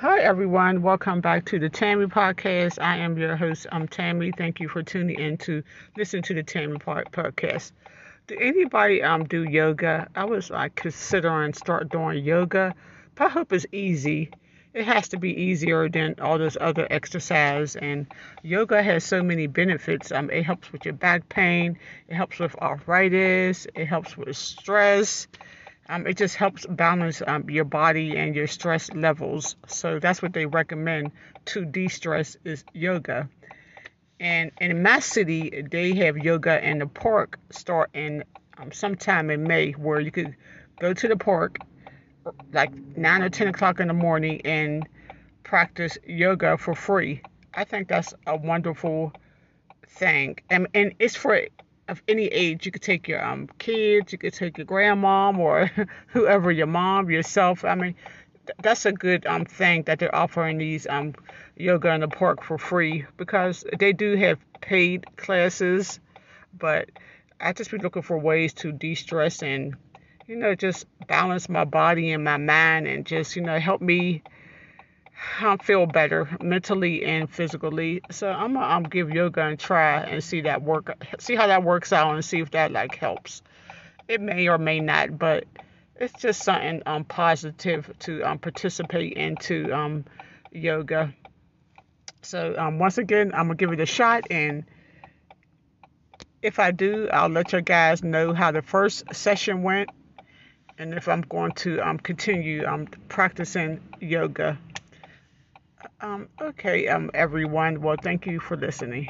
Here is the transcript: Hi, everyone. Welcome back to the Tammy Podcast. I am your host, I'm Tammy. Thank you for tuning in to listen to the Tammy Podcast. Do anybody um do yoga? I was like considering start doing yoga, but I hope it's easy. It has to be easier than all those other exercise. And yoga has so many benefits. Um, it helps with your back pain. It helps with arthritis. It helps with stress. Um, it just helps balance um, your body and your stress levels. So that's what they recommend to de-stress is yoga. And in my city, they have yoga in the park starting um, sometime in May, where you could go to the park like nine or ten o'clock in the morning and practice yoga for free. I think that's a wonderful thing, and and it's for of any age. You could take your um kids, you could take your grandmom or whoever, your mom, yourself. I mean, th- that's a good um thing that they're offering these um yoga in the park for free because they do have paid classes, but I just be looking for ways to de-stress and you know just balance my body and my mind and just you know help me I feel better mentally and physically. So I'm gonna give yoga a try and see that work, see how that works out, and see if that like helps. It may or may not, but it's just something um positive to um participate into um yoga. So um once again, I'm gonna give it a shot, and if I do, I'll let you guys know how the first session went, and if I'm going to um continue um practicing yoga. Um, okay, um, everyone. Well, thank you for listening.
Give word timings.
Hi, 0.00 0.18
everyone. 0.18 0.82
Welcome 0.82 1.20
back 1.20 1.44
to 1.46 1.58
the 1.60 1.68
Tammy 1.68 2.06
Podcast. 2.06 2.82
I 2.82 2.96
am 2.96 3.16
your 3.16 3.36
host, 3.36 3.66
I'm 3.70 3.86
Tammy. 3.86 4.32
Thank 4.36 4.58
you 4.58 4.68
for 4.68 4.82
tuning 4.82 5.20
in 5.20 5.36
to 5.38 5.62
listen 5.96 6.20
to 6.22 6.34
the 6.34 6.42
Tammy 6.42 6.78
Podcast. 6.78 7.70
Do 8.26 8.36
anybody 8.40 9.04
um 9.04 9.24
do 9.24 9.44
yoga? 9.44 10.08
I 10.16 10.24
was 10.24 10.50
like 10.50 10.74
considering 10.74 11.52
start 11.52 11.90
doing 11.90 12.24
yoga, 12.24 12.74
but 13.14 13.26
I 13.26 13.28
hope 13.28 13.52
it's 13.52 13.66
easy. 13.70 14.30
It 14.72 14.84
has 14.86 15.08
to 15.08 15.16
be 15.16 15.40
easier 15.40 15.88
than 15.88 16.16
all 16.20 16.38
those 16.38 16.56
other 16.60 16.88
exercise. 16.90 17.76
And 17.76 18.06
yoga 18.42 18.82
has 18.82 19.04
so 19.04 19.22
many 19.22 19.46
benefits. 19.46 20.10
Um, 20.10 20.28
it 20.30 20.42
helps 20.42 20.72
with 20.72 20.84
your 20.84 20.94
back 20.94 21.28
pain. 21.28 21.78
It 22.08 22.14
helps 22.14 22.40
with 22.40 22.56
arthritis. 22.56 23.68
It 23.76 23.84
helps 23.86 24.16
with 24.16 24.36
stress. 24.36 25.28
Um, 25.88 26.06
it 26.06 26.16
just 26.16 26.36
helps 26.36 26.64
balance 26.66 27.22
um, 27.26 27.48
your 27.50 27.64
body 27.64 28.16
and 28.16 28.34
your 28.34 28.46
stress 28.46 28.90
levels. 28.92 29.56
So 29.66 29.98
that's 29.98 30.22
what 30.22 30.32
they 30.32 30.46
recommend 30.46 31.12
to 31.46 31.64
de-stress 31.64 32.36
is 32.44 32.64
yoga. 32.72 33.28
And 34.18 34.50
in 34.60 34.82
my 34.82 35.00
city, 35.00 35.64
they 35.70 35.94
have 35.96 36.16
yoga 36.16 36.66
in 36.66 36.78
the 36.78 36.86
park 36.86 37.38
starting 37.50 38.22
um, 38.56 38.72
sometime 38.72 39.30
in 39.30 39.44
May, 39.44 39.72
where 39.72 40.00
you 40.00 40.10
could 40.10 40.34
go 40.80 40.94
to 40.94 41.08
the 41.08 41.16
park 41.16 41.58
like 42.52 42.72
nine 42.96 43.22
or 43.22 43.28
ten 43.28 43.48
o'clock 43.48 43.80
in 43.80 43.88
the 43.88 43.94
morning 43.94 44.40
and 44.44 44.88
practice 45.42 45.98
yoga 46.06 46.56
for 46.56 46.74
free. 46.74 47.20
I 47.52 47.64
think 47.64 47.88
that's 47.88 48.14
a 48.26 48.36
wonderful 48.36 49.12
thing, 49.86 50.38
and 50.48 50.66
and 50.74 50.94
it's 50.98 51.16
for 51.16 51.34
of 51.88 52.02
any 52.08 52.26
age. 52.26 52.66
You 52.66 52.72
could 52.72 52.82
take 52.82 53.08
your 53.08 53.24
um 53.24 53.48
kids, 53.58 54.12
you 54.12 54.18
could 54.18 54.34
take 54.34 54.58
your 54.58 54.66
grandmom 54.66 55.38
or 55.38 55.70
whoever, 56.08 56.50
your 56.50 56.66
mom, 56.66 57.10
yourself. 57.10 57.64
I 57.64 57.74
mean, 57.74 57.94
th- 58.46 58.56
that's 58.62 58.86
a 58.86 58.92
good 58.92 59.26
um 59.26 59.44
thing 59.44 59.82
that 59.84 59.98
they're 59.98 60.14
offering 60.14 60.58
these 60.58 60.86
um 60.86 61.14
yoga 61.56 61.90
in 61.94 62.00
the 62.00 62.08
park 62.08 62.42
for 62.42 62.58
free 62.58 63.06
because 63.16 63.64
they 63.78 63.92
do 63.92 64.16
have 64.16 64.38
paid 64.60 65.16
classes, 65.16 66.00
but 66.58 66.90
I 67.40 67.52
just 67.52 67.70
be 67.70 67.78
looking 67.78 68.02
for 68.02 68.18
ways 68.18 68.52
to 68.54 68.72
de-stress 68.72 69.42
and 69.42 69.76
you 70.26 70.36
know 70.36 70.54
just 70.54 70.86
balance 71.06 71.48
my 71.48 71.64
body 71.64 72.12
and 72.12 72.24
my 72.24 72.38
mind 72.38 72.86
and 72.86 73.04
just 73.04 73.36
you 73.36 73.42
know 73.42 73.58
help 73.58 73.82
me 73.82 74.22
I 75.40 75.56
feel 75.56 75.86
better 75.86 76.28
mentally 76.40 77.04
and 77.04 77.28
physically. 77.30 78.02
So 78.10 78.28
I'm 78.28 78.54
gonna 78.54 78.88
give 78.88 79.10
yoga 79.10 79.48
a 79.48 79.56
try 79.56 80.00
and 80.00 80.22
see 80.22 80.42
that 80.42 80.62
work, 80.62 80.96
see 81.18 81.34
how 81.34 81.46
that 81.46 81.62
works 81.62 81.92
out, 81.92 82.14
and 82.14 82.24
see 82.24 82.40
if 82.40 82.50
that 82.52 82.72
like 82.72 82.94
helps. 82.96 83.42
It 84.08 84.20
may 84.20 84.48
or 84.48 84.58
may 84.58 84.80
not, 84.80 85.18
but 85.18 85.44
it's 85.96 86.14
just 86.14 86.42
something 86.42 86.82
um 86.86 87.04
positive 87.04 87.90
to 88.00 88.22
um 88.22 88.38
participate 88.38 89.14
into 89.14 89.72
um 89.72 90.04
yoga. 90.52 91.12
So 92.22 92.54
um 92.56 92.78
once 92.78 92.98
again, 92.98 93.32
I'm 93.34 93.46
gonna 93.46 93.56
give 93.56 93.72
it 93.72 93.80
a 93.80 93.86
shot, 93.86 94.26
and 94.30 94.64
if 96.42 96.58
I 96.58 96.70
do, 96.70 97.08
I'll 97.12 97.28
let 97.28 97.52
you 97.52 97.60
guys 97.60 98.02
know 98.02 98.34
how 98.34 98.50
the 98.52 98.62
first 98.62 99.14
session 99.14 99.62
went, 99.62 99.90
and 100.78 100.94
if 100.94 101.08
I'm 101.08 101.22
going 101.22 101.52
to 101.52 101.80
um 101.80 101.98
continue 101.98 102.66
um 102.66 102.86
practicing 103.08 103.80
yoga. 104.00 104.58
Um, 106.00 106.28
okay, 106.40 106.88
um, 106.88 107.10
everyone. 107.14 107.80
Well, 107.80 107.96
thank 108.02 108.26
you 108.26 108.40
for 108.40 108.56
listening. 108.56 109.08